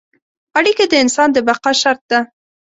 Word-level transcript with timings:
اړیکه 0.57 0.83
د 0.87 0.93
انسان 1.03 1.29
د 1.33 1.37
بقا 1.47 1.71
شرط 1.81 2.01
ده. 2.11 2.19